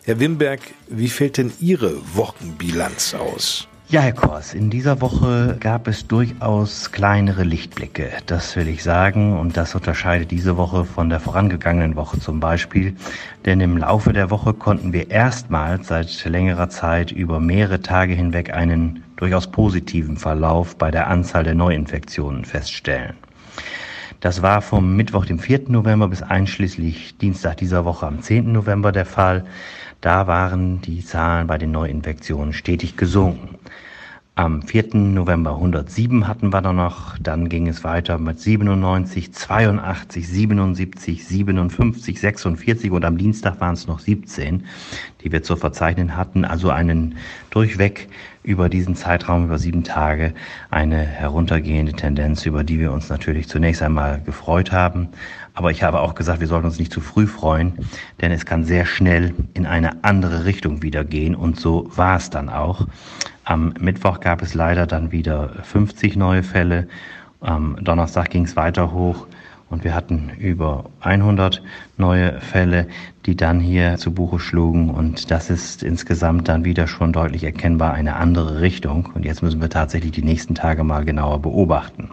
Herr 0.04 0.18
Wimberg, 0.18 0.60
wie 0.88 1.08
fällt 1.08 1.36
denn 1.36 1.52
Ihre 1.60 1.94
Wochenbilanz 2.14 3.14
aus? 3.14 3.68
Ja, 3.88 4.00
Herr 4.00 4.14
Kors, 4.14 4.54
in 4.54 4.70
dieser 4.70 5.00
Woche 5.00 5.58
gab 5.60 5.86
es 5.86 6.08
durchaus 6.08 6.90
kleinere 6.90 7.44
Lichtblicke, 7.44 8.10
das 8.26 8.56
will 8.56 8.66
ich 8.66 8.82
sagen, 8.82 9.38
und 9.38 9.56
das 9.56 9.76
unterscheidet 9.76 10.32
diese 10.32 10.56
Woche 10.56 10.84
von 10.84 11.08
der 11.08 11.20
vorangegangenen 11.20 11.94
Woche 11.94 12.18
zum 12.18 12.40
Beispiel, 12.40 12.96
denn 13.44 13.60
im 13.60 13.76
Laufe 13.76 14.12
der 14.12 14.30
Woche 14.30 14.54
konnten 14.54 14.92
wir 14.92 15.10
erstmals 15.10 15.86
seit 15.86 16.24
längerer 16.24 16.68
Zeit 16.68 17.12
über 17.12 17.38
mehrere 17.38 17.80
Tage 17.80 18.14
hinweg 18.14 18.52
einen 18.52 19.04
durchaus 19.16 19.50
positiven 19.50 20.16
Verlauf 20.16 20.76
bei 20.76 20.90
der 20.90 21.08
Anzahl 21.08 21.44
der 21.44 21.54
Neuinfektionen 21.54 22.44
feststellen. 22.44 23.14
Das 24.20 24.42
war 24.42 24.62
vom 24.62 24.96
Mittwoch, 24.96 25.26
dem 25.26 25.38
4. 25.38 25.68
November 25.68 26.08
bis 26.08 26.22
einschließlich 26.22 27.18
Dienstag 27.18 27.58
dieser 27.58 27.84
Woche 27.84 28.06
am 28.06 28.22
10. 28.22 28.52
November 28.52 28.92
der 28.92 29.06
Fall. 29.06 29.44
Da 30.00 30.26
waren 30.26 30.80
die 30.80 31.04
Zahlen 31.04 31.46
bei 31.46 31.58
den 31.58 31.70
Neuinfektionen 31.70 32.52
stetig 32.52 32.96
gesunken. 32.96 33.56
Am 34.38 34.60
4. 34.62 34.94
November 34.96 35.52
107 35.52 36.28
hatten 36.28 36.52
wir 36.52 36.60
dann 36.60 36.76
noch, 36.76 37.16
dann 37.18 37.48
ging 37.48 37.68
es 37.68 37.84
weiter 37.84 38.18
mit 38.18 38.38
97, 38.38 39.32
82, 39.32 40.28
77, 40.28 41.26
57, 41.26 42.20
46 42.20 42.90
und 42.90 43.06
am 43.06 43.16
Dienstag 43.16 43.60
waren 43.62 43.72
es 43.72 43.86
noch 43.86 43.98
17, 43.98 44.66
die 45.22 45.32
wir 45.32 45.42
zu 45.42 45.56
verzeichnen 45.56 46.18
hatten. 46.18 46.44
Also 46.44 46.68
einen 46.68 47.16
durchweg 47.48 48.08
über 48.46 48.68
diesen 48.68 48.94
Zeitraum, 48.94 49.44
über 49.44 49.58
sieben 49.58 49.82
Tage, 49.82 50.32
eine 50.70 50.98
heruntergehende 50.98 51.92
Tendenz, 51.92 52.46
über 52.46 52.64
die 52.64 52.78
wir 52.78 52.92
uns 52.92 53.08
natürlich 53.08 53.48
zunächst 53.48 53.82
einmal 53.82 54.20
gefreut 54.22 54.70
haben. 54.72 55.08
Aber 55.52 55.72
ich 55.72 55.82
habe 55.82 56.00
auch 56.00 56.14
gesagt, 56.14 56.40
wir 56.40 56.46
sollten 56.46 56.66
uns 56.66 56.78
nicht 56.78 56.92
zu 56.92 57.00
früh 57.00 57.26
freuen, 57.26 57.72
denn 58.20 58.30
es 58.30 58.46
kann 58.46 58.64
sehr 58.64 58.86
schnell 58.86 59.34
in 59.54 59.66
eine 59.66 60.04
andere 60.04 60.44
Richtung 60.44 60.82
wieder 60.82 61.04
gehen 61.04 61.34
und 61.34 61.58
so 61.58 61.90
war 61.96 62.16
es 62.16 62.30
dann 62.30 62.48
auch. 62.48 62.86
Am 63.44 63.74
Mittwoch 63.80 64.20
gab 64.20 64.42
es 64.42 64.54
leider 64.54 64.86
dann 64.86 65.10
wieder 65.10 65.50
50 65.64 66.16
neue 66.16 66.42
Fälle. 66.44 66.86
Am 67.40 67.76
Donnerstag 67.82 68.30
ging 68.30 68.44
es 68.44 68.54
weiter 68.54 68.92
hoch 68.92 69.26
und 69.68 69.82
wir 69.82 69.94
hatten 69.94 70.30
über 70.38 70.84
100 71.00 71.62
neue 71.96 72.40
Fälle, 72.40 72.86
die 73.26 73.36
dann 73.36 73.58
hier 73.58 73.96
zu 73.96 74.14
Buche 74.14 74.38
schlugen. 74.38 74.90
Und 74.90 75.30
das 75.32 75.50
ist 75.50 75.82
insgesamt 75.82 76.48
dann 76.48 76.64
wieder 76.64 76.86
schon 76.86 77.12
deutlich 77.12 77.42
erkennbar 77.42 77.92
eine 77.92 78.16
andere 78.16 78.60
Richtung. 78.60 79.10
Und 79.14 79.24
jetzt 79.24 79.42
müssen 79.42 79.60
wir 79.60 79.68
tatsächlich 79.68 80.12
die 80.12 80.22
nächsten 80.22 80.54
Tage 80.54 80.84
mal 80.84 81.04
genauer 81.04 81.42
beobachten. 81.42 82.10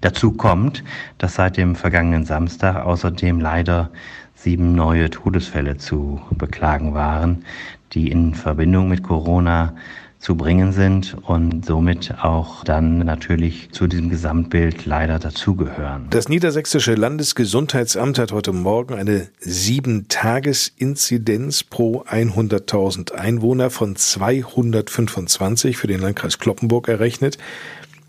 Dazu 0.00 0.32
kommt, 0.32 0.82
dass 1.18 1.34
seit 1.34 1.58
dem 1.58 1.76
vergangenen 1.76 2.24
Samstag 2.24 2.84
außerdem 2.84 3.38
leider 3.38 3.90
sieben 4.34 4.74
neue 4.74 5.10
Todesfälle 5.10 5.76
zu 5.76 6.20
beklagen 6.30 6.94
waren, 6.94 7.44
die 7.92 8.10
in 8.10 8.34
Verbindung 8.34 8.88
mit 8.88 9.02
Corona 9.02 9.74
zu 10.24 10.34
bringen 10.36 10.72
sind 10.72 11.16
und 11.22 11.64
somit 11.66 12.14
auch 12.22 12.64
dann 12.64 13.00
natürlich 13.00 13.68
zu 13.72 13.86
diesem 13.86 14.08
Gesamtbild 14.08 14.86
leider 14.86 15.18
dazugehören. 15.18 16.06
Das 16.08 16.30
Niedersächsische 16.30 16.94
Landesgesundheitsamt 16.94 18.18
hat 18.18 18.32
heute 18.32 18.54
Morgen 18.54 18.94
eine 18.94 19.28
Sieben-Tages-Inzidenz 19.40 21.64
pro 21.64 22.04
100.000 22.04 23.12
Einwohner 23.12 23.68
von 23.68 23.96
225 23.96 25.76
für 25.76 25.88
den 25.88 26.00
Landkreis 26.00 26.38
Kloppenburg 26.38 26.88
errechnet. 26.88 27.36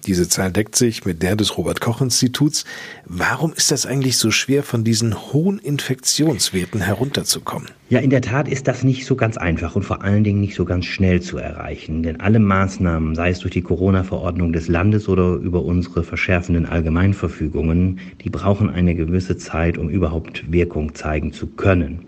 Diese 0.06 0.30
Zahl 0.30 0.52
deckt 0.52 0.76
sich 0.76 1.04
mit 1.04 1.24
der 1.24 1.36
des 1.36 1.58
Robert 1.58 1.82
Koch 1.82 2.00
Instituts. 2.00 2.64
Warum 3.06 3.54
ist 3.54 3.72
das 3.72 3.88
eigentlich 3.88 4.18
so 4.18 4.30
schwer, 4.30 4.62
von 4.62 4.84
diesen 4.84 5.16
hohen 5.34 5.58
Infektionswerten 5.58 6.80
herunterzukommen? 6.82 7.70
Ja, 7.90 8.00
in 8.00 8.12
der 8.12 8.22
Tat 8.22 8.48
ist 8.48 8.68
das 8.68 8.84
nicht 8.84 9.08
so 9.08 9.16
ganz 9.16 9.36
einfach 9.36 9.76
und 9.76 9.82
vor 9.82 10.04
allen 10.04 10.24
Dingen 10.24 10.42
nicht 10.42 10.54
so 10.54 10.64
ganz 10.64 10.86
schnell 10.86 11.22
zu 11.22 11.38
erreichen. 11.38 12.04
Denn 12.04 12.22
alle 12.22 12.40
Maßnahmen, 12.40 13.16
sei 13.16 13.32
es 13.32 13.40
durch 13.40 13.54
die 13.54 13.64
Corona-Verordnung 13.64 14.54
des 14.54 14.68
Landes 14.68 15.10
oder 15.10 15.34
über 15.36 15.64
unsere 15.64 16.04
verschärfenden 16.04 16.68
Allgemeinverfügungen, 16.68 18.00
die 18.24 18.30
brauchen 18.30 18.70
eine 18.70 18.94
gewisse 18.94 19.38
Zeit, 19.38 19.80
um 19.80 19.90
überhaupt 19.90 20.52
Wirkung 20.52 20.94
zeigen 20.94 21.34
zu 21.34 21.48
können. 21.48 22.06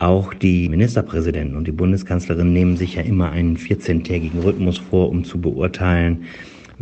Auch 0.00 0.34
die 0.34 0.68
Ministerpräsidenten 0.68 1.56
und 1.56 1.68
die 1.68 1.72
Bundeskanzlerin 1.72 2.52
nehmen 2.52 2.76
sich 2.76 2.96
ja 2.96 3.02
immer 3.02 3.30
einen 3.30 3.56
14-tägigen 3.56 4.42
Rhythmus 4.42 4.78
vor, 4.78 5.08
um 5.10 5.24
zu 5.24 5.40
beurteilen, 5.40 6.24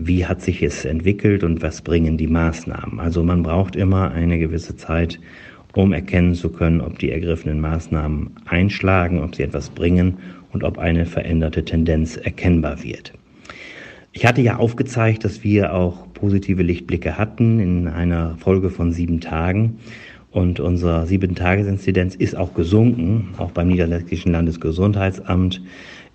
wie 0.06 0.26
hat 0.26 0.42
sich 0.42 0.62
es 0.62 0.84
entwickelt 0.84 1.44
und 1.44 1.62
was 1.62 1.82
bringen 1.82 2.16
die 2.16 2.26
Maßnahmen. 2.26 3.00
Also 3.00 3.22
man 3.22 3.42
braucht 3.42 3.76
immer 3.76 4.10
eine 4.10 4.38
gewisse 4.38 4.76
Zeit, 4.76 5.18
um 5.74 5.92
erkennen 5.92 6.34
zu 6.34 6.50
können, 6.50 6.80
ob 6.80 6.98
die 6.98 7.10
ergriffenen 7.10 7.60
Maßnahmen 7.60 8.30
einschlagen, 8.46 9.20
ob 9.22 9.34
sie 9.34 9.42
etwas 9.42 9.70
bringen 9.70 10.18
und 10.52 10.64
ob 10.64 10.78
eine 10.78 11.06
veränderte 11.06 11.64
Tendenz 11.64 12.16
erkennbar 12.16 12.82
wird. 12.82 13.12
Ich 14.12 14.26
hatte 14.26 14.42
ja 14.42 14.56
aufgezeigt, 14.56 15.24
dass 15.24 15.42
wir 15.42 15.74
auch 15.74 16.12
positive 16.12 16.62
Lichtblicke 16.62 17.16
hatten 17.16 17.60
in 17.60 17.88
einer 17.88 18.36
Folge 18.36 18.68
von 18.68 18.92
sieben 18.92 19.20
Tagen. 19.20 19.78
Und 20.30 20.60
unsere 20.60 21.06
Sieben-Tages-Inzidenz 21.06 22.14
ist 22.14 22.36
auch 22.36 22.54
gesunken, 22.54 23.34
auch 23.38 23.50
beim 23.52 23.68
Niederländischen 23.68 24.32
Landesgesundheitsamt 24.32 25.62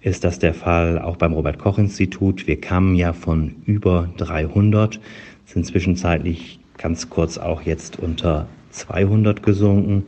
ist 0.07 0.23
das 0.23 0.39
der 0.39 0.53
Fall 0.53 0.99
auch 0.99 1.17
beim 1.17 1.33
Robert 1.33 1.59
Koch 1.59 1.77
Institut. 1.77 2.47
Wir 2.47 2.59
kamen 2.59 2.95
ja 2.95 3.13
von 3.13 3.55
über 3.65 4.09
300, 4.17 4.99
sind 5.45 5.65
zwischenzeitlich 5.65 6.59
ganz 6.77 7.09
kurz 7.09 7.37
auch 7.37 7.61
jetzt 7.61 7.99
unter 7.99 8.47
200 8.71 9.43
gesunken. 9.43 10.05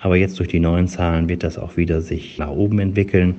Aber 0.00 0.16
jetzt 0.16 0.38
durch 0.38 0.48
die 0.48 0.58
neuen 0.58 0.88
Zahlen 0.88 1.28
wird 1.28 1.42
das 1.42 1.58
auch 1.58 1.76
wieder 1.76 2.00
sich 2.00 2.38
nach 2.38 2.50
oben 2.50 2.78
entwickeln. 2.78 3.36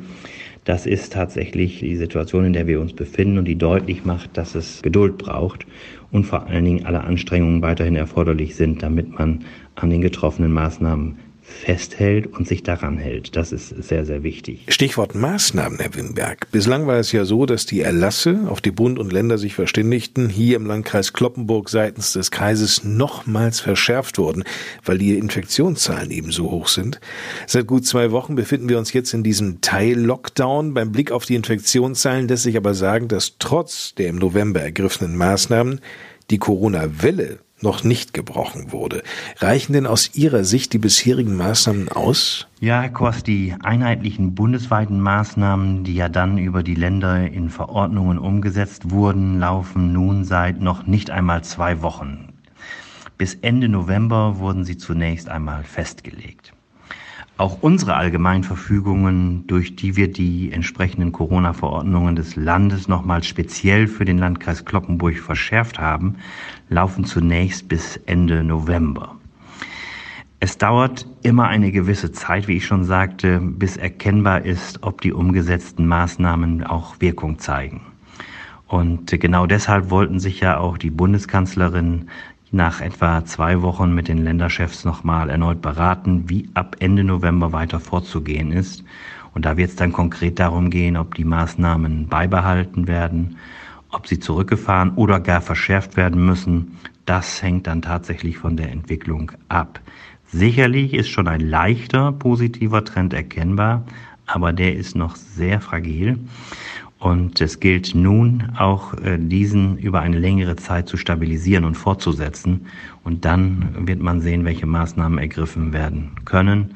Das 0.66 0.86
ist 0.86 1.14
tatsächlich 1.14 1.80
die 1.80 1.98
Situation, 1.98 2.46
in 2.46 2.54
der 2.54 2.68
wir 2.68 2.80
uns 2.80 2.94
befinden 2.94 3.38
und 3.38 3.46
die 3.46 3.58
deutlich 3.58 4.06
macht, 4.06 4.38
dass 4.38 4.56
es 4.56 4.82
Geduld 4.82 5.18
braucht 5.18 5.66
und 6.12 6.26
vor 6.26 6.48
allen 6.48 6.64
Dingen 6.64 6.86
alle 6.86 7.02
Anstrengungen 7.02 7.62
weiterhin 7.62 7.98
erforderlich 7.98 8.56
sind, 8.56 8.82
damit 8.82 9.18
man 9.18 9.44
an 9.76 9.90
den 9.90 10.02
getroffenen 10.02 10.54
Maßnahmen 10.54 11.18
festhält 11.44 12.28
und 12.28 12.48
sich 12.48 12.64
daran 12.64 12.98
hält. 12.98 13.36
Das 13.36 13.52
ist 13.52 13.70
sehr, 13.70 14.06
sehr 14.06 14.24
wichtig. 14.24 14.66
Stichwort 14.70 15.16
Maßnahmen, 15.16 15.80
Herr 15.80 15.94
Wimberg. 15.96 16.50
Bislang 16.52 16.88
war 16.88 16.98
es 16.98 17.12
ja 17.12 17.26
so, 17.26 17.46
dass 17.46 17.66
die 17.66 17.82
Erlasse, 17.82 18.48
auf 18.48 18.62
die 18.62 18.72
Bund 18.72 19.00
und 19.00 19.14
Länder 19.14 19.38
sich 19.38 19.54
verständigten, 19.54 20.30
hier 20.30 20.56
im 20.56 20.66
Landkreis 20.66 21.14
Kloppenburg 21.14 21.70
seitens 21.70 22.14
des 22.14 22.32
Kreises 22.32 22.84
nochmals 22.84 23.60
verschärft 23.60 24.18
wurden, 24.18 24.44
weil 24.84 24.98
die 24.98 25.18
Infektionszahlen 25.18 26.12
eben 26.12 26.32
so 26.32 26.50
hoch 26.50 26.68
sind. 26.68 27.00
Seit 27.48 27.68
gut 27.68 27.86
zwei 27.86 28.12
Wochen 28.12 28.36
befinden 28.36 28.70
wir 28.70 28.78
uns 28.78 28.94
jetzt 28.94 29.14
in 29.14 29.24
diesem 29.24 29.62
Teil-Lockdown. 29.62 30.74
Beim 30.74 30.92
Blick 30.92 31.12
auf 31.12 31.26
die 31.26 31.36
Infektionszahlen 31.36 32.28
lässt 32.28 32.44
sich 32.44 32.58
aber 32.58 32.74
sagen, 32.74 33.08
dass 33.08 33.36
trotz 33.40 33.94
der 33.96 34.10
im 34.10 34.18
November 34.18 34.62
ergriffenen 34.62 35.16
Maßnahmen 35.16 35.82
die 36.30 36.38
Corona-Welle 36.38 37.40
noch 37.64 37.84
nicht 37.84 38.14
gebrochen 38.14 38.72
wurde. 38.72 39.02
Reichen 39.40 39.74
denn 39.74 39.88
aus 39.88 40.14
Ihrer 40.14 40.44
Sicht 40.44 40.74
die 40.74 40.78
bisherigen 40.78 41.36
Maßnahmen 41.36 41.90
aus? 41.90 42.48
Ja, 42.60 42.82
Herr 42.82 42.90
Kors, 42.90 43.24
die 43.24 43.56
einheitlichen 43.64 44.36
bundesweiten 44.36 45.00
Maßnahmen, 45.00 45.84
die 45.84 45.96
ja 45.96 46.10
dann 46.10 46.38
über 46.38 46.62
die 46.62 46.76
Länder 46.76 47.26
in 47.26 47.50
Verordnungen 47.50 48.20
umgesetzt 48.20 48.92
wurden, 48.92 49.40
laufen 49.40 49.92
nun 49.94 50.26
seit 50.26 50.62
noch 50.62 50.86
nicht 50.86 51.10
einmal 51.10 51.44
zwei 51.44 51.82
Wochen. 51.82 52.34
Bis 53.18 53.36
Ende 53.36 53.70
November 53.70 54.38
wurden 54.38 54.66
sie 54.66 54.78
zunächst 54.78 55.30
einmal 55.30 55.64
festgelegt. 55.64 56.54
Auch 57.44 57.58
unsere 57.60 57.96
Allgemeinverfügungen, 57.96 59.46
durch 59.48 59.76
die 59.76 59.98
wir 59.98 60.10
die 60.10 60.54
entsprechenden 60.54 61.12
Corona-Verordnungen 61.12 62.16
des 62.16 62.38
Landes 62.38 62.88
nochmal 62.88 63.22
speziell 63.22 63.90
für 63.90 64.06
den 64.06 64.18
Landkreis 64.18 64.64
Kloppenburg 64.64 65.18
verschärft 65.20 65.78
haben, 65.78 66.16
laufen 66.70 67.04
zunächst 67.04 67.68
bis 67.68 67.98
Ende 68.06 68.46
November. 68.46 69.18
Es 70.40 70.58
dauert 70.58 71.06
immer 71.22 71.50
eine 71.50 71.74
gewisse 71.74 72.14
Zeit, 72.14 72.48
wie 72.48 72.56
ich 72.56 72.66
schon 72.66 72.86
sagte, 72.86 73.42
bis 73.42 73.76
erkennbar 73.76 74.46
ist, 74.46 74.82
ob 74.82 75.02
die 75.02 75.12
umgesetzten 75.12 75.86
Maßnahmen 75.86 76.64
auch 76.64 76.96
Wirkung 77.02 77.40
zeigen. 77.40 77.82
Und 78.68 79.20
genau 79.20 79.48
deshalb 79.48 79.90
wollten 79.90 80.22
sich 80.22 80.40
ja 80.40 80.60
auch 80.60 80.78
die 80.78 80.92
Bundeskanzlerin 80.92 82.08
nach 82.54 82.82
etwa 82.82 83.26
zwei 83.26 83.64
Wochen 83.64 83.96
mit 83.96 84.08
den 84.08 84.20
Länderchefs 84.20 84.86
nochmal 84.86 85.32
erneut 85.32 85.62
beraten, 85.62 86.30
wie 86.30 86.50
ab 86.54 86.76
Ende 86.80 87.04
November 87.04 87.52
weiter 87.52 87.80
vorzugehen 87.80 88.52
ist. 88.52 88.84
Und 89.34 89.46
da 89.46 89.58
wird 89.58 89.72
es 89.72 89.76
dann 89.76 89.92
konkret 89.92 90.40
darum 90.40 90.70
gehen, 90.70 90.96
ob 90.96 91.16
die 91.16 91.26
Maßnahmen 91.26 92.08
beibehalten 92.08 92.88
werden, 92.88 93.38
ob 93.90 94.06
sie 94.06 94.20
zurückgefahren 94.20 94.92
oder 94.96 95.20
gar 95.20 95.42
verschärft 95.42 95.98
werden 95.98 96.24
müssen. 96.24 96.78
Das 97.06 97.42
hängt 97.42 97.66
dann 97.66 97.82
tatsächlich 97.82 98.38
von 98.38 98.56
der 98.56 98.72
Entwicklung 98.72 99.32
ab. 99.50 99.80
Sicherlich 100.28 100.94
ist 100.94 101.10
schon 101.10 101.28
ein 101.28 101.42
leichter 101.42 102.12
positiver 102.12 102.84
Trend 102.84 103.14
erkennbar, 103.14 103.84
aber 104.28 104.54
der 104.54 104.76
ist 104.76 104.96
noch 104.96 105.16
sehr 105.16 105.60
fragil. 105.60 106.20
Und 107.04 107.42
es 107.42 107.60
gilt 107.60 107.96
nun 107.96 108.54
auch 108.58 108.94
äh, 108.94 109.18
diesen 109.20 109.78
über 109.78 110.00
eine 110.00 110.18
längere 110.18 110.56
Zeit 110.56 110.88
zu 110.88 110.96
stabilisieren 110.96 111.66
und 111.66 111.76
fortzusetzen. 111.76 112.68
Und 113.04 113.26
dann 113.26 113.76
wird 113.86 114.00
man 114.00 114.22
sehen, 114.22 114.46
welche 114.46 114.66
Maßnahmen 114.66 115.20
ergriffen 115.20 115.74
werden 115.74 116.12
können. 116.24 116.76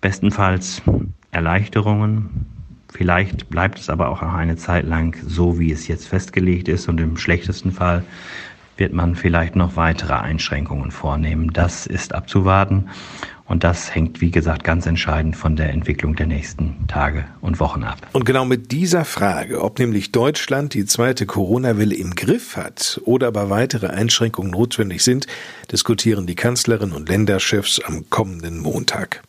Bestenfalls 0.00 0.80
Erleichterungen. 1.32 2.46
Vielleicht 2.92 3.50
bleibt 3.50 3.80
es 3.80 3.90
aber 3.90 4.10
auch 4.10 4.22
eine 4.22 4.54
Zeit 4.54 4.86
lang 4.86 5.16
so, 5.26 5.58
wie 5.58 5.72
es 5.72 5.88
jetzt 5.88 6.06
festgelegt 6.06 6.68
ist. 6.68 6.88
Und 6.88 7.00
im 7.00 7.16
schlechtesten 7.16 7.72
Fall 7.72 8.04
wird 8.76 8.92
man 8.92 9.14
vielleicht 9.14 9.56
noch 9.56 9.76
weitere 9.76 10.14
Einschränkungen 10.14 10.90
vornehmen. 10.90 11.52
Das 11.52 11.86
ist 11.86 12.14
abzuwarten. 12.14 12.88
Und 13.44 13.64
das 13.64 13.94
hängt, 13.94 14.20
wie 14.20 14.30
gesagt, 14.30 14.64
ganz 14.64 14.86
entscheidend 14.86 15.36
von 15.36 15.56
der 15.56 15.70
Entwicklung 15.70 16.16
der 16.16 16.26
nächsten 16.26 16.86
Tage 16.86 17.26
und 17.40 17.60
Wochen 17.60 17.82
ab. 17.82 17.98
Und 18.12 18.24
genau 18.24 18.46
mit 18.46 18.72
dieser 18.72 19.04
Frage, 19.04 19.60
ob 19.60 19.78
nämlich 19.78 20.10
Deutschland 20.10 20.72
die 20.72 20.86
zweite 20.86 21.26
Corona-Welle 21.26 21.94
im 21.94 22.14
Griff 22.14 22.56
hat 22.56 23.00
oder 23.04 23.26
aber 23.26 23.50
weitere 23.50 23.88
Einschränkungen 23.88 24.50
notwendig 24.50 25.04
sind, 25.04 25.26
diskutieren 25.70 26.26
die 26.26 26.34
Kanzlerin 26.34 26.92
und 26.92 27.08
Länderchefs 27.08 27.80
am 27.80 28.08
kommenden 28.08 28.58
Montag. 28.58 29.22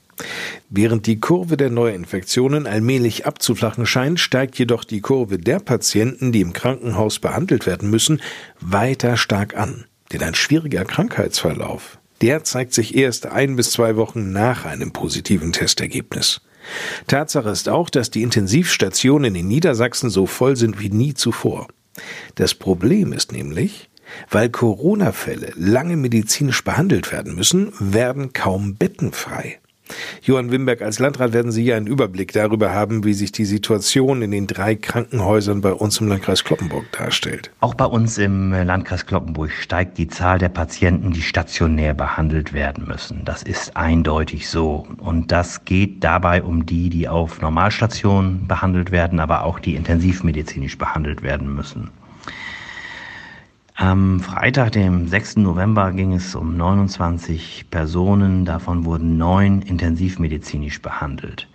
Während 0.70 1.08
die 1.08 1.20
Kurve 1.20 1.58
der 1.58 1.70
Neuinfektionen 1.70 2.68
allmählich 2.68 3.26
abzuflachen 3.26 3.86
scheint, 3.86 4.20
steigt 4.20 4.58
jedoch 4.58 4.84
die 4.84 5.02
Kurve 5.02 5.38
der 5.38 5.60
Patienten, 5.60 6.32
die 6.32 6.42
im 6.42 6.54
Krankenhaus 6.54 7.20
behandelt 7.20 7.66
werden 7.66 7.90
müssen, 7.90 8.22
weiter 8.60 9.18
stark 9.18 9.58
an. 9.58 9.86
Denn 10.12 10.22
ein 10.22 10.36
schwieriger 10.36 10.86
Krankheitsverlauf 10.86 12.00
der 12.24 12.46
zeigt 12.46 12.74
sich 12.74 12.96
erst 12.96 13.26
ein 13.26 13.58
bis 13.58 13.72
zwei 13.72 13.98
Wochen 13.98 14.32
nach 14.32 14.64
einem 14.64 14.94
positiven 14.94 15.52
Testergebnis. 15.52 16.40
Tatsache 17.08 17.50
ist 17.50 17.68
auch, 17.68 17.90
dass 17.90 18.12
die 18.12 18.22
Intensivstationen 18.22 19.36
in 19.36 19.50
Niedersachsen 19.50 20.10
so 20.10 20.26
voll 20.26 20.56
sind 20.56 20.80
wie 20.80 20.90
nie 20.90 21.14
zuvor. 21.14 21.68
Das 22.36 22.54
Problem 22.54 23.12
ist 23.12 23.34
nämlich, 23.34 23.90
weil 24.30 24.50
Corona-Fälle 24.50 25.52
lange 25.58 25.98
medizinisch 25.98 26.64
behandelt 26.64 27.12
werden 27.12 27.36
müssen, 27.36 27.74
werden 27.80 28.32
kaum 28.32 28.76
Betten 28.76 29.12
frei. 29.12 29.60
Johann 30.22 30.52
Wimberg, 30.52 30.82
als 30.82 31.00
Landrat 31.00 31.34
werden 31.34 31.52
Sie 31.52 31.66
ja 31.66 31.76
einen 31.76 31.88
Überblick 31.88 32.32
darüber 32.32 32.74
haben, 32.74 33.04
wie 33.04 33.14
sich 33.14 33.32
die 33.32 33.46
Situation 33.46 34.22
in 34.22 34.32
den 34.32 34.48
drei 34.48 34.76
Krankenhäusern 34.76 35.62
bei 35.62 35.74
uns 35.74 36.00
im 36.00 36.08
Landkreis 36.08 36.44
Kloppenburg 36.44 36.90
darstellt. 36.94 37.52
Auch 37.60 37.74
bei 37.74 37.86
uns 37.86 38.18
im 38.18 38.52
Landkreis 38.52 39.06
Kloppenburg 39.06 39.52
steigt 39.52 39.98
die 39.98 40.08
Zahl 40.08 40.40
der 40.40 40.50
Patienten, 40.50 41.12
die 41.12 41.22
stationär 41.22 41.94
behandelt 41.94 42.54
werden 42.54 42.86
müssen. 42.88 43.26
Das 43.26 43.44
ist 43.44 43.76
eindeutig 43.76 44.50
so. 44.50 44.88
Und 44.98 45.32
das 45.32 45.66
geht 45.66 46.04
dabei 46.04 46.42
um 46.44 46.66
die, 46.66 46.90
die 46.90 47.10
auf 47.10 47.42
Normalstationen 47.42 48.48
behandelt 48.48 48.92
werden, 48.92 49.20
aber 49.20 49.44
auch 49.44 49.60
die 49.60 49.76
intensivmedizinisch 49.76 50.78
behandelt 50.78 51.24
werden 51.24 51.54
müssen. 51.54 51.92
Am 53.76 54.20
Freitag, 54.20 54.74
dem 54.74 55.08
6. 55.08 55.38
November, 55.38 55.92
ging 55.94 56.14
es 56.14 56.36
um 56.36 56.56
29 56.56 57.72
Personen. 57.72 58.46
Davon 58.46 58.86
wurden 58.86 59.18
neun 59.18 59.64
intensivmedizinisch 59.64 60.80
behandelt. 60.80 61.48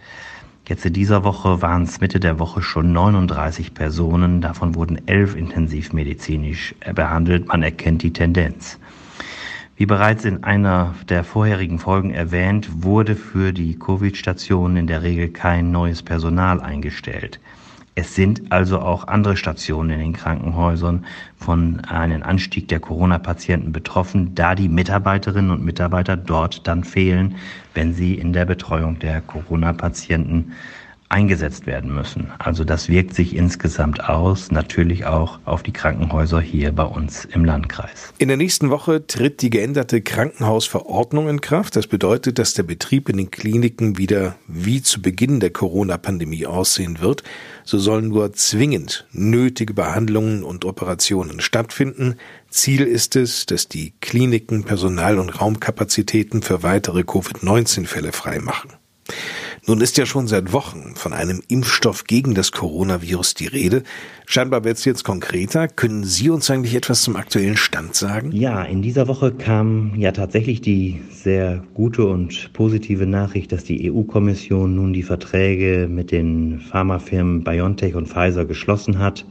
Jetzt 0.67 0.85
in 0.85 0.95
dieser 0.95 1.23
Woche 1.23 1.63
waren 1.63 1.85
es 1.85 2.01
Mitte 2.01 2.19
der 2.19 2.41
Woche 2.41 2.61
schon 2.61 2.93
39 2.93 3.73
Personen. 3.73 4.41
Davon 4.41 4.75
wurden 4.75 5.07
elf 5.07 5.37
intensivmedizinisch 5.37 6.75
behandelt. 6.93 7.47
Man 7.47 7.63
erkennt 7.63 8.03
die 8.03 8.13
Tendenz. 8.13 8.81
Wie 9.77 9.87
bereits 9.87 10.25
in 10.25 10.43
einer 10.43 10.97
der 11.09 11.23
vorherigen 11.23 11.79
Folgen 11.79 12.11
erwähnt, 12.11 12.83
wurde 12.83 13.15
für 13.15 13.53
die 13.53 13.79
Covid-Stationen 13.79 14.77
in 14.77 14.87
der 14.89 15.03
Regel 15.03 15.29
kein 15.29 15.71
neues 15.71 16.03
Personal 16.03 16.61
eingestellt. 16.61 17.39
Es 18.01 18.15
sind 18.15 18.53
also 18.53 18.79
auch 18.79 19.09
andere 19.09 19.37
Stationen 19.37 19.91
in 19.91 19.99
den 19.99 20.13
Krankenhäusern 20.13 21.05
von 21.37 21.81
einem 21.81 22.23
Anstieg 22.23 22.69
der 22.69 22.79
Corona-Patienten 22.79 23.73
betroffen, 23.73 24.37
da 24.37 24.55
die 24.55 24.69
Mitarbeiterinnen 24.69 25.51
und 25.51 25.65
Mitarbeiter 25.65 26.17
dort 26.17 26.69
dann 26.69 26.85
fehlen, 26.85 27.35
wenn 27.75 27.95
sie 27.95 28.15
in 28.15 28.33
der 28.33 28.45
Betreuung 28.45 29.01
der 29.01 29.21
Corona-Patienten 29.21 30.53
eingesetzt 31.11 31.67
werden 31.67 31.95
müssen. 31.95 32.31
Also 32.39 32.65
das 32.65 32.89
wirkt 32.89 33.15
sich 33.15 33.35
insgesamt 33.35 34.05
aus, 34.09 34.51
natürlich 34.51 35.07
auch 35.07 35.39
auf 35.47 35.63
die 35.63 35.73
Krankenhäuser 35.73 36.41
hier 36.41 36.73
bei 36.73 36.85
uns 36.85 37.25
im 37.25 37.45
Landkreis. 37.45 38.13
In 38.19 38.29
der 38.29 38.37
nächsten 38.37 38.69
Woche 38.69 39.07
tritt 39.07 39.41
die 39.41 39.49
geänderte 39.49 40.03
Krankenhausverordnung 40.03 41.29
in 41.29 41.41
Kraft. 41.41 41.77
Das 41.77 41.87
bedeutet, 41.87 42.39
dass 42.39 42.53
der 42.53 42.63
Betrieb 42.65 43.09
in 43.09 43.17
den 43.17 43.31
Kliniken 43.31 43.97
wieder 43.97 44.37
wie 44.47 44.83
zu 44.83 45.01
Beginn 45.01 45.41
der 45.41 45.51
Corona-Pandemie 45.51 46.47
aussehen 46.47 47.01
wird. 47.01 47.23
So 47.65 47.79
sollen 47.79 48.09
nur 48.09 48.35
zwingend 48.35 49.07
nötige 49.13 49.73
Behandlungen 49.73 50.43
und 50.43 50.67
Operationen 50.67 51.41
stattfinden. 51.41 52.17
Ziel 52.51 52.83
ist 52.83 53.17
es, 53.17 53.47
dass 53.47 53.69
die 53.69 53.95
Kliniken 54.01 54.65
Personal- 54.65 55.19
und 55.19 55.41
Raumkapazitäten 55.41 56.43
für 56.43 56.63
weitere 56.63 57.03
Covid-19-Fälle 57.03 58.13
freimachen. 58.13 58.73
Nun 59.69 59.83
ist 59.83 59.99
ja 59.99 60.07
schon 60.07 60.27
seit 60.29 60.55
Wochen 60.55 60.95
von 60.95 61.13
einem 61.13 61.43
Impfstoff 61.47 62.05
gegen 62.05 62.35
das 62.35 62.53
Coronavirus 62.53 63.35
die 63.35 63.49
Rede. 63.49 63.83
Scheinbar 64.25 64.65
wird 64.65 64.79
es 64.79 64.87
jetzt 64.87 65.05
konkreter. 65.05 65.69
Können 65.69 66.05
Sie 66.05 66.31
uns 66.31 66.51
eigentlich 66.51 66.75
etwas 66.75 67.03
zum 67.03 67.17
aktuellen 67.17 67.59
Stand 67.59 67.95
sagen? 67.95 68.33
Ja, 68.33 68.63
in 68.63 68.81
dieser 68.81 69.09
Woche 69.09 69.31
kam 69.31 69.93
ja 69.99 70.13
tatsächlich 70.13 70.63
die 70.63 71.03
sehr 71.11 71.63
gute 71.75 72.07
und 72.07 72.55
positive 72.55 73.07
Nachricht, 73.07 73.53
dass 73.53 73.65
die 73.65 73.93
EU-Kommission 73.93 74.75
nun 74.75 74.95
die 74.95 75.03
Verträge 75.03 75.87
mit 75.87 76.13
den 76.13 76.61
Pharmafirmen 76.61 77.45
BioNTech 77.45 77.95
und 77.95 78.09
Pfizer 78.09 78.47
geschlossen 78.47 78.99
hat. 78.99 79.27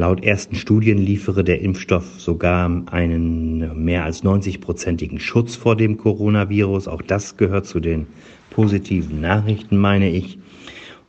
Laut 0.00 0.24
ersten 0.24 0.56
Studien 0.56 0.96
liefere 0.96 1.44
der 1.44 1.60
Impfstoff 1.60 2.18
sogar 2.18 2.84
einen 2.90 3.84
mehr 3.84 4.02
als 4.02 4.24
90-prozentigen 4.24 5.20
Schutz 5.20 5.56
vor 5.56 5.76
dem 5.76 5.98
Coronavirus. 5.98 6.88
Auch 6.88 7.02
das 7.02 7.36
gehört 7.36 7.66
zu 7.66 7.80
den 7.80 8.06
positiven 8.48 9.20
Nachrichten, 9.20 9.76
meine 9.76 10.08
ich. 10.08 10.38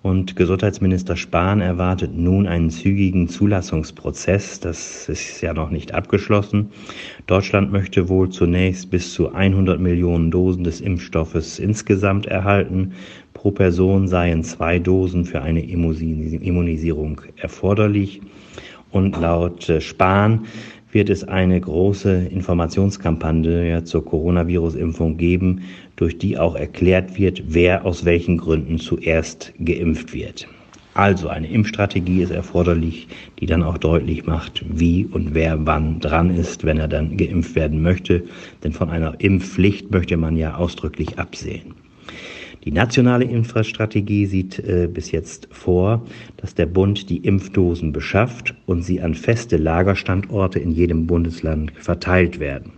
Und 0.01 0.35
Gesundheitsminister 0.35 1.15
Spahn 1.15 1.61
erwartet 1.61 2.17
nun 2.17 2.47
einen 2.47 2.69
zügigen 2.69 3.29
Zulassungsprozess. 3.29 4.59
Das 4.59 5.07
ist 5.07 5.39
ja 5.39 5.53
noch 5.53 5.69
nicht 5.69 5.93
abgeschlossen. 5.93 6.71
Deutschland 7.27 7.71
möchte 7.71 8.09
wohl 8.09 8.29
zunächst 8.29 8.89
bis 8.89 9.13
zu 9.13 9.31
100 9.31 9.79
Millionen 9.79 10.31
Dosen 10.31 10.65
des 10.65 10.81
Impfstoffes 10.81 11.59
insgesamt 11.59 12.25
erhalten. 12.25 12.91
Pro 13.33 13.51
Person 13.51 14.09
seien 14.09 14.43
zwei 14.43 14.79
Dosen 14.79 15.23
für 15.23 15.41
eine 15.41 15.63
Immunisierung 15.63 17.21
erforderlich. 17.37 18.19
Und 18.91 19.19
laut 19.19 19.69
äh, 19.69 19.81
Spahn 19.81 20.45
wird 20.91 21.09
es 21.09 21.23
eine 21.23 21.59
große 21.59 22.25
Informationskampagne 22.25 23.83
zur 23.83 24.03
Coronavirus-Impfung 24.05 25.17
geben, 25.17 25.61
durch 25.95 26.17
die 26.17 26.37
auch 26.37 26.55
erklärt 26.55 27.17
wird, 27.17 27.43
wer 27.47 27.85
aus 27.85 28.05
welchen 28.05 28.37
Gründen 28.37 28.77
zuerst 28.77 29.53
geimpft 29.63 30.13
wird. 30.13 30.47
Also 30.93 31.29
eine 31.29 31.49
Impfstrategie 31.49 32.21
ist 32.21 32.31
erforderlich, 32.31 33.07
die 33.39 33.45
dann 33.45 33.63
auch 33.63 33.77
deutlich 33.77 34.25
macht, 34.25 34.65
wie 34.67 35.05
und 35.05 35.33
wer 35.33 35.65
wann 35.65 36.01
dran 36.01 36.35
ist, 36.35 36.65
wenn 36.65 36.77
er 36.77 36.89
dann 36.89 37.15
geimpft 37.15 37.55
werden 37.55 37.81
möchte. 37.81 38.23
Denn 38.63 38.73
von 38.73 38.89
einer 38.89 39.15
Impfpflicht 39.19 39.89
möchte 39.91 40.17
man 40.17 40.35
ja 40.35 40.55
ausdrücklich 40.55 41.17
absehen. 41.17 41.75
Die 42.63 42.71
nationale 42.71 43.25
Infrastrategie 43.25 44.27
sieht 44.27 44.59
äh, 44.59 44.87
bis 44.91 45.11
jetzt 45.11 45.47
vor, 45.51 46.05
dass 46.37 46.53
der 46.53 46.67
Bund 46.67 47.09
die 47.09 47.17
Impfdosen 47.17 47.91
beschafft 47.91 48.53
und 48.67 48.83
sie 48.83 49.01
an 49.01 49.15
feste 49.15 49.57
Lagerstandorte 49.57 50.59
in 50.59 50.71
jedem 50.71 51.07
Bundesland 51.07 51.71
verteilt 51.79 52.39
werden. 52.39 52.73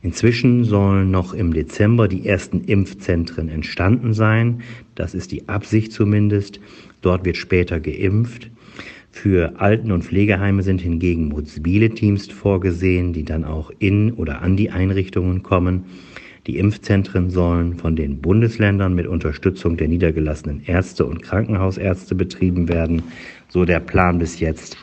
Inzwischen 0.00 0.62
sollen 0.62 1.10
noch 1.10 1.34
im 1.34 1.52
Dezember 1.52 2.06
die 2.06 2.26
ersten 2.26 2.60
Impfzentren 2.60 3.48
entstanden 3.48 4.14
sein. 4.14 4.60
Das 4.94 5.14
ist 5.14 5.32
die 5.32 5.48
Absicht 5.48 5.90
zumindest. 5.90 6.60
Dort 7.00 7.24
wird 7.24 7.36
später 7.36 7.80
geimpft. 7.80 8.50
Für 9.10 9.58
Alten- 9.60 9.90
und 9.90 10.04
Pflegeheime 10.04 10.62
sind 10.62 10.80
hingegen 10.80 11.28
mobile 11.28 11.90
Teams 11.90 12.28
vorgesehen, 12.28 13.12
die 13.12 13.24
dann 13.24 13.44
auch 13.44 13.72
in 13.78 14.12
oder 14.12 14.42
an 14.42 14.56
die 14.56 14.70
Einrichtungen 14.70 15.42
kommen. 15.42 15.86
Die 16.46 16.58
Impfzentren 16.58 17.30
sollen 17.30 17.76
von 17.76 17.96
den 17.96 18.20
Bundesländern 18.20 18.94
mit 18.94 19.08
Unterstützung 19.08 19.76
der 19.76 19.88
niedergelassenen 19.88 20.62
Ärzte 20.64 21.04
und 21.04 21.20
Krankenhausärzte 21.22 22.14
betrieben 22.14 22.68
werden, 22.68 23.02
so 23.48 23.64
der 23.64 23.80
Plan 23.80 24.18
bis 24.18 24.38
jetzt. 24.38 24.76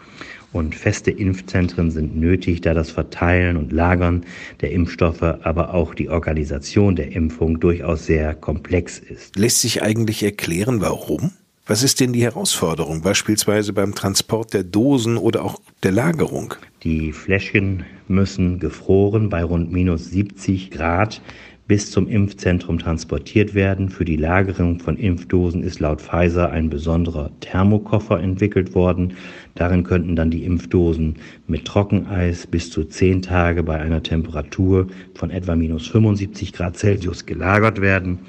Und 0.51 0.75
feste 0.75 1.09
Impfzentren 1.09 1.89
sind 1.89 2.17
nötig, 2.17 2.61
da 2.61 2.73
das 2.73 2.91
Verteilen 2.91 3.55
und 3.55 3.71
Lagern 3.71 4.25
der 4.59 4.71
Impfstoffe, 4.71 5.23
aber 5.23 5.73
auch 5.73 5.95
die 5.95 6.09
Organisation 6.09 6.97
der 6.97 7.13
Impfung 7.13 7.61
durchaus 7.61 8.05
sehr 8.05 8.35
komplex 8.35 8.99
ist. 8.99 9.37
Lässt 9.37 9.61
sich 9.61 9.81
eigentlich 9.81 10.21
erklären, 10.21 10.81
warum? 10.81 11.31
Was 11.65 11.81
ist 11.81 12.01
denn 12.01 12.11
die 12.11 12.23
Herausforderung, 12.23 13.01
beispielsweise 13.03 13.71
beim 13.71 13.95
Transport 13.95 14.53
der 14.53 14.65
Dosen 14.65 15.15
oder 15.15 15.45
auch 15.45 15.61
der 15.81 15.93
Lagerung? 15.93 16.55
Die 16.83 17.13
Fläschchen 17.13 17.85
müssen 18.09 18.59
gefroren 18.59 19.29
bei 19.29 19.45
rund 19.45 19.71
minus 19.71 20.11
70 20.11 20.71
Grad 20.71 21.21
bis 21.67 21.91
zum 21.91 22.07
Impfzentrum 22.07 22.77
transportiert 22.77 23.53
werden. 23.53 23.89
Für 23.89 24.05
die 24.05 24.17
Lagerung 24.17 24.79
von 24.79 24.97
Impfdosen 24.97 25.63
ist 25.63 25.79
laut 25.79 26.01
Pfizer 26.01 26.51
ein 26.51 26.69
besonderer 26.69 27.31
Thermokoffer 27.39 28.19
entwickelt 28.19 28.75
worden. 28.75 29.13
Darin 29.55 29.83
könnten 29.83 30.15
dann 30.15 30.29
die 30.29 30.43
Impfdosen 30.43 31.15
mit 31.47 31.65
Trockeneis 31.65 32.45
bis 32.47 32.69
zu 32.69 32.83
zehn 32.83 33.21
Tage 33.21 33.63
bei 33.63 33.79
einer 33.79 34.03
Temperatur 34.03 34.87
von 35.15 35.31
etwa 35.31 35.55
minus 35.55 35.87
75 35.87 36.51
Grad 36.51 36.77
Celsius 36.77 37.25
gelagert 37.25 37.79
werden. 37.79 38.19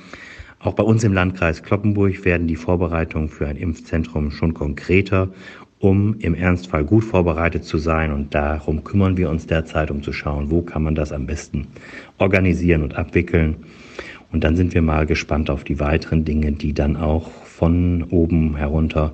Auch 0.60 0.72
bei 0.72 0.82
uns 0.82 1.04
im 1.04 1.12
Landkreis 1.12 1.62
Kloppenburg 1.62 2.24
werden 2.24 2.46
die 2.46 2.56
Vorbereitungen 2.56 3.28
für 3.28 3.46
ein 3.46 3.56
Impfzentrum 3.56 4.30
schon 4.30 4.54
konkreter 4.54 5.28
um 5.84 6.16
im 6.18 6.34
Ernstfall 6.34 6.84
gut 6.84 7.04
vorbereitet 7.04 7.64
zu 7.64 7.78
sein. 7.78 8.10
Und 8.10 8.34
darum 8.34 8.84
kümmern 8.84 9.16
wir 9.16 9.28
uns 9.28 9.46
derzeit, 9.46 9.90
um 9.90 10.02
zu 10.02 10.12
schauen, 10.12 10.50
wo 10.50 10.62
kann 10.62 10.82
man 10.82 10.94
das 10.94 11.12
am 11.12 11.26
besten 11.26 11.66
organisieren 12.18 12.82
und 12.82 12.96
abwickeln. 12.96 13.56
Und 14.32 14.42
dann 14.42 14.56
sind 14.56 14.74
wir 14.74 14.82
mal 14.82 15.06
gespannt 15.06 15.50
auf 15.50 15.62
die 15.62 15.78
weiteren 15.78 16.24
Dinge, 16.24 16.52
die 16.52 16.72
dann 16.72 16.96
auch 16.96 17.30
von 17.30 18.02
oben 18.04 18.56
herunter 18.56 19.12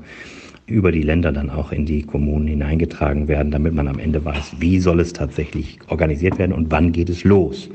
über 0.67 0.93
die 0.93 1.03
Länder 1.03 1.33
dann 1.33 1.51
auch 1.51 1.73
in 1.73 1.85
die 1.85 2.03
Kommunen 2.03 2.47
hineingetragen 2.47 3.27
werden, 3.27 3.51
damit 3.51 3.75
man 3.75 3.89
am 3.89 3.99
Ende 3.99 4.25
weiß, 4.25 4.55
wie 4.61 4.79
soll 4.79 5.01
es 5.01 5.13
tatsächlich 5.13 5.81
organisiert 5.89 6.39
werden 6.39 6.53
und 6.53 6.71
wann 6.71 6.93
geht 6.93 7.11
es 7.11 7.25
los. 7.25 7.69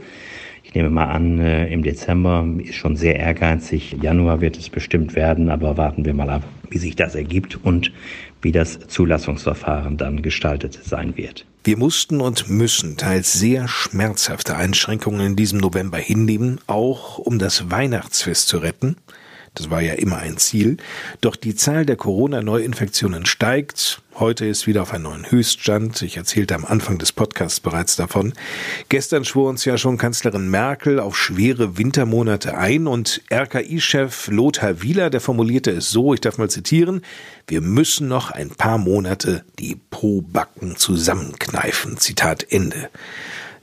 Ich 0.64 0.74
nehme 0.74 0.90
mal 0.90 1.06
an, 1.06 1.40
äh, 1.40 1.68
im 1.68 1.84
Dezember 1.84 2.48
ist 2.64 2.76
schon 2.76 2.96
sehr 2.96 3.18
ehrgeizig. 3.18 3.98
Januar 4.02 4.40
wird 4.40 4.58
es 4.58 4.70
bestimmt 4.70 5.16
werden, 5.16 5.50
aber 5.50 5.78
warten 5.78 6.06
wir 6.06 6.14
mal 6.14 6.30
ab, 6.30 6.44
wie 6.70 6.78
sich 6.78 6.96
das 6.96 7.16
ergibt 7.16 7.60
und 7.64 7.92
wie 8.42 8.52
das 8.52 8.80
Zulassungsverfahren 8.88 9.98
dann 9.98 10.22
gestaltet 10.22 10.80
sein 10.84 11.18
wird. 11.18 11.46
Wir 11.64 11.78
mussten 11.78 12.22
und 12.22 12.48
müssen 12.48 12.96
teils 12.96 13.34
sehr 13.34 13.68
schmerzhafte 13.68 14.56
Einschränkungen 14.56 15.26
in 15.26 15.36
diesem 15.36 15.60
November 15.60 15.98
hinnehmen, 15.98 16.60
auch 16.68 17.18
um 17.18 17.40
das 17.40 17.72
Weihnachtsfest 17.72 18.48
zu 18.48 18.60
retten. 18.60 18.98
Das 19.56 19.70
war 19.70 19.82
ja 19.82 19.94
immer 19.94 20.18
ein 20.18 20.38
Ziel. 20.38 20.78
Doch 21.22 21.36
die 21.36 21.56
Zahl 21.56 21.86
der 21.86 21.96
Corona-Neuinfektionen 21.96 23.26
steigt. 23.26 24.02
Heute 24.18 24.46
ist 24.46 24.68
wieder 24.68 24.82
auf 24.82 24.94
einen 24.94 25.04
neuen 25.04 25.30
Höchststand. 25.30 26.02
Ich 26.02 26.18
erzählte 26.18 26.56
am 26.56 26.64
Anfang 26.64 26.98
des 26.98 27.12
Podcasts 27.12 27.60
bereits 27.60 27.96
davon. 27.96 28.34
Gestern 28.90 29.26
schwor 29.26 29.50
uns 29.50 29.66
ja 29.66 29.78
schon 29.78 29.98
Kanzlerin 29.98 30.50
Merkel 30.50 31.00
auf 31.00 31.18
schwere 31.18 31.78
Wintermonate 31.78 32.58
ein 32.58 32.88
und 32.88 33.22
RKI-Chef 33.32 34.28
Lothar 34.28 34.82
Wieler, 34.82 35.10
der 35.10 35.22
formulierte 35.22 35.72
es 35.72 35.90
so, 35.90 36.14
ich 36.14 36.22
darf 36.22 36.38
mal 36.38 36.50
zitieren, 36.50 37.02
wir 37.48 37.62
müssen 37.62 38.08
noch 38.08 38.32
ein 38.32 38.50
paar 38.50 38.78
Monate 38.78 39.44
die 39.60 39.76
Po-Backen 39.90 40.78
zusammenkneifen. 40.78 41.98
Zitat 41.98 42.46
Ende. 42.50 42.90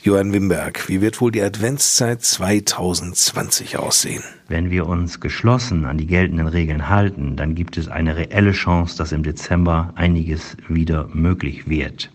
Johann 0.04 0.32
Wimberg, 0.32 0.88
wie 0.88 1.00
wird 1.00 1.20
wohl 1.20 1.30
die 1.30 1.42
Adventszeit 1.42 2.22
2020 2.22 3.76
aussehen? 3.76 4.24
Wenn 4.48 4.68
wir 4.68 4.88
uns 4.88 5.20
geschlossen 5.20 5.84
an 5.84 5.96
die 5.96 6.08
geltenden 6.08 6.48
Regeln 6.48 6.88
halten, 6.88 7.36
dann 7.36 7.54
gibt 7.54 7.78
es 7.78 7.86
eine 7.86 8.16
reelle 8.16 8.50
Chance, 8.50 8.98
dass 8.98 9.12
im 9.12 9.22
Dezember 9.22 9.92
einiges 9.94 10.56
wieder 10.66 11.08
möglich 11.12 11.68
wird. 11.68 12.10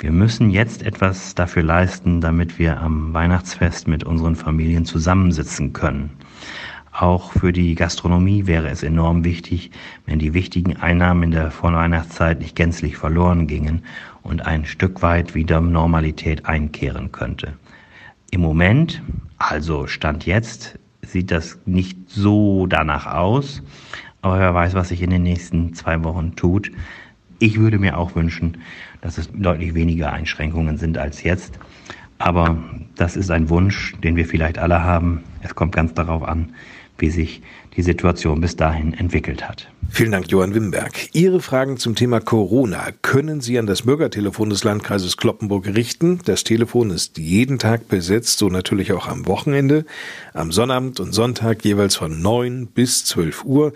Wir 0.00 0.10
müssen 0.10 0.50
jetzt 0.50 0.82
etwas 0.82 1.36
dafür 1.36 1.62
leisten, 1.62 2.20
damit 2.20 2.58
wir 2.58 2.80
am 2.80 3.14
Weihnachtsfest 3.14 3.86
mit 3.86 4.02
unseren 4.02 4.34
Familien 4.34 4.84
zusammensitzen 4.84 5.72
können. 5.72 6.10
Auch 6.90 7.32
für 7.32 7.52
die 7.52 7.76
Gastronomie 7.76 8.46
wäre 8.46 8.70
es 8.70 8.82
enorm 8.82 9.22
wichtig, 9.22 9.70
wenn 10.06 10.18
die 10.18 10.34
wichtigen 10.34 10.76
Einnahmen 10.78 11.24
in 11.24 11.30
der 11.30 11.52
Vorweihnachtszeit 11.52 12.40
nicht 12.40 12.56
gänzlich 12.56 12.96
verloren 12.96 13.46
gingen 13.46 13.84
und 14.24 14.44
ein 14.46 14.64
Stück 14.64 15.02
weit 15.02 15.34
wieder 15.34 15.60
Normalität 15.60 16.46
einkehren 16.46 17.12
könnte. 17.12 17.52
Im 18.30 18.40
Moment, 18.40 19.00
also 19.38 19.86
Stand 19.86 20.26
jetzt, 20.26 20.78
sieht 21.02 21.30
das 21.30 21.58
nicht 21.66 21.96
so 22.08 22.66
danach 22.66 23.06
aus, 23.06 23.62
aber 24.22 24.40
wer 24.40 24.54
weiß, 24.54 24.74
was 24.74 24.88
sich 24.88 25.02
in 25.02 25.10
den 25.10 25.22
nächsten 25.22 25.74
zwei 25.74 26.02
Wochen 26.02 26.34
tut. 26.34 26.72
Ich 27.38 27.60
würde 27.60 27.78
mir 27.78 27.98
auch 27.98 28.16
wünschen, 28.16 28.58
dass 29.02 29.18
es 29.18 29.30
deutlich 29.32 29.74
weniger 29.74 30.12
Einschränkungen 30.12 30.78
sind 30.78 30.96
als 30.96 31.22
jetzt. 31.22 31.58
Aber 32.18 32.56
das 32.96 33.16
ist 33.16 33.30
ein 33.30 33.50
Wunsch, 33.50 33.94
den 34.02 34.16
wir 34.16 34.24
vielleicht 34.24 34.58
alle 34.58 34.82
haben. 34.82 35.24
Es 35.42 35.54
kommt 35.54 35.72
ganz 35.72 35.92
darauf 35.92 36.22
an, 36.22 36.54
wie 36.98 37.10
sich 37.10 37.42
die 37.76 37.82
Situation 37.82 38.40
bis 38.40 38.56
dahin 38.56 38.94
entwickelt 38.94 39.48
hat. 39.48 39.68
Vielen 39.90 40.12
Dank, 40.12 40.30
Johann 40.30 40.54
Wimberg. 40.54 40.92
Ihre 41.12 41.40
Fragen 41.40 41.76
zum 41.76 41.94
Thema 41.94 42.20
Corona 42.20 42.88
können 43.02 43.40
Sie 43.40 43.58
an 43.58 43.66
das 43.66 43.82
Bürgertelefon 43.82 44.50
des 44.50 44.64
Landkreises 44.64 45.16
Kloppenburg 45.16 45.66
richten. 45.66 46.20
Das 46.24 46.42
Telefon 46.42 46.90
ist 46.90 47.18
jeden 47.18 47.58
Tag 47.58 47.88
besetzt, 47.88 48.38
so 48.38 48.48
natürlich 48.48 48.92
auch 48.92 49.06
am 49.06 49.26
Wochenende, 49.26 49.84
am 50.32 50.52
Sonnabend 50.52 51.00
und 51.00 51.12
Sonntag 51.12 51.64
jeweils 51.64 51.96
von 51.96 52.20
9 52.20 52.66
bis 52.66 53.04
12 53.04 53.44
Uhr. 53.44 53.72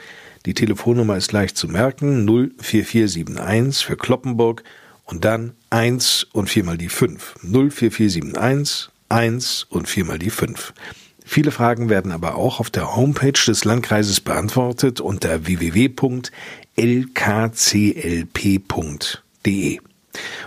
Die 0.46 0.54
Telefonnummer 0.54 1.16
ist 1.16 1.32
leicht 1.32 1.56
zu 1.56 1.68
merken, 1.68 2.26
04471 2.58 3.84
für 3.84 3.96
Kloppenburg 3.96 4.64
und 5.04 5.24
dann 5.24 5.52
1 5.70 6.28
und 6.32 6.48
viermal 6.48 6.78
die 6.78 6.88
5. 6.88 7.36
04471 7.42 8.90
1 9.08 9.66
und 9.70 9.88
viermal 9.88 10.18
die 10.18 10.30
5. 10.30 10.72
Viele 11.30 11.50
Fragen 11.50 11.90
werden 11.90 12.10
aber 12.10 12.36
auch 12.36 12.58
auf 12.58 12.70
der 12.70 12.96
Homepage 12.96 13.32
des 13.32 13.66
Landkreises 13.66 14.18
beantwortet 14.22 15.02
unter 15.02 15.44
www.lkclp.de. 15.44 16.18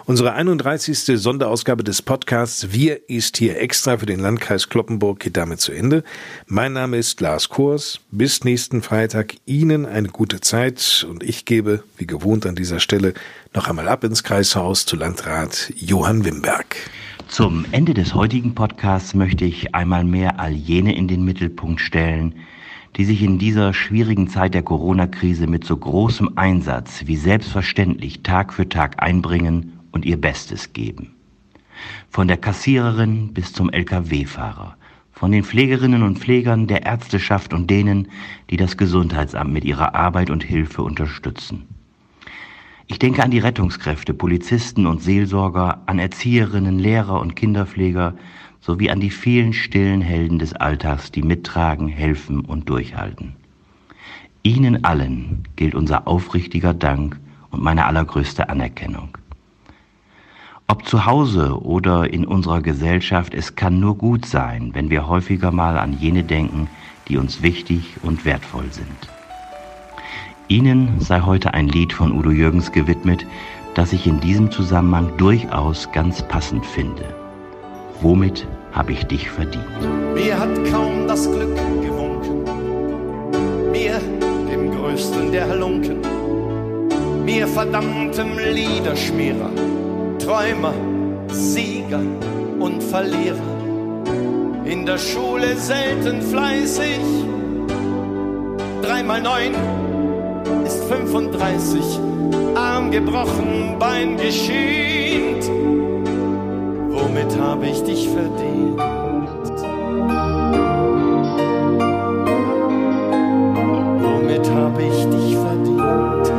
Unsere 0.05 0.33
31. 0.33 1.21
Sonderausgabe 1.21 1.83
des 1.83 2.01
Podcasts 2.01 2.71
Wir 2.71 3.07
ist 3.07 3.37
hier 3.37 3.61
extra 3.61 3.99
für 3.99 4.07
den 4.07 4.21
Landkreis 4.21 4.69
Kloppenburg 4.69 5.19
geht 5.19 5.37
damit 5.37 5.61
zu 5.61 5.71
Ende. 5.71 6.03
Mein 6.47 6.73
Name 6.73 6.97
ist 6.97 7.21
Lars 7.21 7.49
Kurs. 7.49 7.99
Bis 8.09 8.43
nächsten 8.43 8.81
Freitag 8.81 9.35
Ihnen 9.45 9.85
eine 9.85 10.07
gute 10.07 10.41
Zeit 10.41 11.05
und 11.07 11.21
ich 11.21 11.45
gebe, 11.45 11.83
wie 11.97 12.07
gewohnt 12.07 12.47
an 12.47 12.55
dieser 12.55 12.79
Stelle, 12.79 13.13
noch 13.53 13.67
einmal 13.67 13.87
ab 13.87 14.03
ins 14.03 14.23
Kreishaus 14.23 14.87
zu 14.87 14.95
Landrat 14.95 15.71
Johann 15.75 16.25
Wimberg. 16.25 16.75
Zum 17.31 17.63
Ende 17.71 17.93
des 17.93 18.13
heutigen 18.13 18.55
Podcasts 18.55 19.13
möchte 19.13 19.45
ich 19.45 19.73
einmal 19.73 20.03
mehr 20.03 20.37
all 20.41 20.51
jene 20.51 20.93
in 20.93 21.07
den 21.07 21.23
Mittelpunkt 21.23 21.79
stellen, 21.79 22.35
die 22.97 23.05
sich 23.05 23.23
in 23.23 23.39
dieser 23.39 23.73
schwierigen 23.73 24.27
Zeit 24.27 24.53
der 24.53 24.63
Corona-Krise 24.63 25.47
mit 25.47 25.63
so 25.63 25.77
großem 25.77 26.31
Einsatz 26.35 27.03
wie 27.05 27.15
selbstverständlich 27.15 28.21
Tag 28.21 28.51
für 28.51 28.67
Tag 28.67 29.01
einbringen 29.01 29.79
und 29.93 30.03
ihr 30.03 30.19
Bestes 30.19 30.73
geben. 30.73 31.13
Von 32.09 32.27
der 32.27 32.35
Kassiererin 32.35 33.33
bis 33.33 33.53
zum 33.53 33.69
Lkw-Fahrer, 33.69 34.75
von 35.13 35.31
den 35.31 35.45
Pflegerinnen 35.45 36.03
und 36.03 36.19
Pflegern 36.19 36.67
der 36.67 36.85
Ärzteschaft 36.85 37.53
und 37.53 37.69
denen, 37.69 38.09
die 38.49 38.57
das 38.57 38.75
Gesundheitsamt 38.75 39.53
mit 39.53 39.63
ihrer 39.63 39.95
Arbeit 39.95 40.31
und 40.31 40.43
Hilfe 40.43 40.83
unterstützen. 40.83 41.65
Ich 42.91 42.99
denke 42.99 43.23
an 43.23 43.31
die 43.31 43.39
Rettungskräfte, 43.39 44.13
Polizisten 44.13 44.85
und 44.85 45.01
Seelsorger, 45.01 45.81
an 45.85 45.97
Erzieherinnen, 45.97 46.77
Lehrer 46.77 47.21
und 47.21 47.37
Kinderpfleger 47.37 48.15
sowie 48.59 48.89
an 48.89 48.99
die 48.99 49.11
vielen 49.11 49.53
stillen 49.53 50.01
Helden 50.01 50.39
des 50.39 50.51
Alltags, 50.51 51.09
die 51.09 51.21
mittragen, 51.21 51.87
helfen 51.87 52.41
und 52.41 52.67
durchhalten. 52.67 53.37
Ihnen 54.43 54.83
allen 54.83 55.47
gilt 55.55 55.73
unser 55.73 56.05
aufrichtiger 56.05 56.73
Dank 56.73 57.17
und 57.49 57.63
meine 57.63 57.85
allergrößte 57.85 58.49
Anerkennung. 58.49 59.17
Ob 60.67 60.85
zu 60.85 61.05
Hause 61.05 61.63
oder 61.63 62.13
in 62.13 62.25
unserer 62.25 62.61
Gesellschaft, 62.61 63.33
es 63.33 63.55
kann 63.55 63.79
nur 63.79 63.97
gut 63.97 64.25
sein, 64.25 64.71
wenn 64.73 64.89
wir 64.89 65.07
häufiger 65.07 65.51
mal 65.51 65.77
an 65.77 65.97
jene 65.97 66.25
denken, 66.25 66.67
die 67.07 67.15
uns 67.15 67.41
wichtig 67.41 67.95
und 68.01 68.25
wertvoll 68.25 68.69
sind. 68.73 69.20
Ihnen 70.51 70.99
sei 70.99 71.21
heute 71.21 71.53
ein 71.53 71.69
Lied 71.69 71.93
von 71.93 72.11
Udo 72.11 72.29
Jürgens 72.29 72.73
gewidmet, 72.73 73.25
das 73.73 73.93
ich 73.93 74.05
in 74.05 74.19
diesem 74.19 74.51
Zusammenhang 74.51 75.15
durchaus 75.15 75.89
ganz 75.93 76.21
passend 76.23 76.65
finde. 76.65 77.05
Womit 78.01 78.45
habe 78.73 78.91
ich 78.91 79.05
dich 79.05 79.29
verdient? 79.29 79.63
Mir 80.13 80.37
hat 80.37 80.53
kaum 80.69 81.07
das 81.07 81.23
Glück 81.31 81.55
gewunken, 81.81 82.43
mir, 83.71 84.01
dem 84.51 84.71
größten 84.71 85.31
der 85.31 85.47
Halunken, 85.47 86.01
mir 87.23 87.47
verdammtem 87.47 88.37
Liederschmierer, 88.37 89.51
Träumer, 90.19 90.73
Sieger 91.29 92.01
und 92.59 92.83
Verlierer. 92.83 93.37
In 94.65 94.85
der 94.85 94.97
Schule 94.97 95.55
selten 95.55 96.21
fleißig, 96.21 96.99
dreimal 98.81 99.21
neun 99.21 99.80
ist 100.65 100.83
35, 100.85 101.99
Arm 102.55 102.91
gebrochen, 102.91 103.77
Bein 103.79 104.17
geschient. 104.17 105.49
Womit 106.89 107.37
habe 107.39 107.67
ich 107.67 107.83
dich 107.83 108.09
verdient? 108.09 108.79
Womit 114.03 114.49
habe 114.51 114.83
ich 114.83 115.05
dich 115.05 115.35
verdient? 115.35 116.31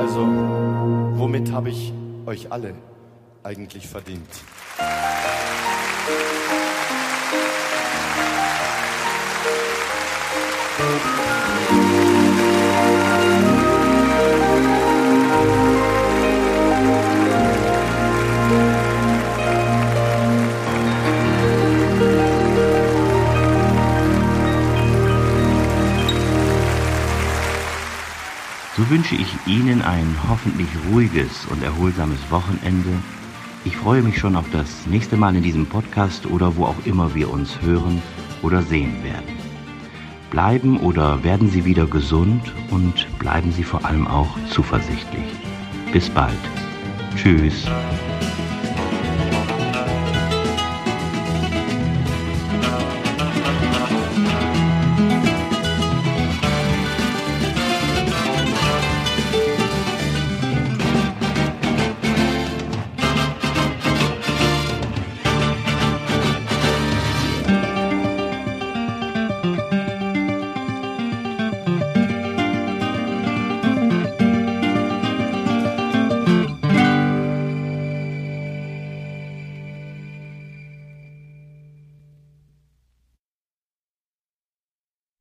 Also, 0.00 0.28
womit 1.16 1.52
habe 1.52 1.70
ich 1.70 1.92
euch 2.26 2.52
alle 2.52 2.74
eigentlich 3.42 3.86
verdient? 3.86 4.28
So 28.76 28.90
wünsche 28.90 29.14
ich 29.14 29.34
Ihnen 29.46 29.80
ein 29.80 30.14
hoffentlich 30.28 30.68
ruhiges 30.92 31.46
und 31.46 31.62
erholsames 31.62 32.18
Wochenende. 32.30 32.90
Ich 33.64 33.74
freue 33.74 34.02
mich 34.02 34.18
schon 34.18 34.36
auf 34.36 34.44
das 34.50 34.86
nächste 34.86 35.16
Mal 35.16 35.34
in 35.34 35.42
diesem 35.42 35.64
Podcast 35.64 36.26
oder 36.26 36.54
wo 36.56 36.66
auch 36.66 36.84
immer 36.84 37.14
wir 37.14 37.30
uns 37.30 37.58
hören 37.62 38.02
oder 38.42 38.60
sehen 38.60 39.02
werden. 39.02 39.34
Bleiben 40.30 40.78
oder 40.78 41.24
werden 41.24 41.48
Sie 41.48 41.64
wieder 41.64 41.86
gesund 41.86 42.52
und 42.70 43.06
bleiben 43.18 43.50
Sie 43.50 43.64
vor 43.64 43.82
allem 43.82 44.06
auch 44.06 44.36
zuversichtlich. 44.50 45.24
Bis 45.90 46.10
bald. 46.10 46.36
Tschüss. 47.16 47.64